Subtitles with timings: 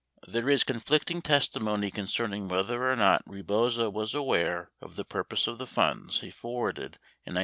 [0.23, 5.45] 96 There is conflicting testimony concerning whether or not Rebozo was aware of the purpose
[5.45, 7.37] of the funds that he forwarded in 1969.